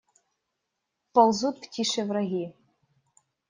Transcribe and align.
Ползут 1.13 1.57
в 1.59 1.69
тиши 1.69 2.03
враги. 2.05 2.55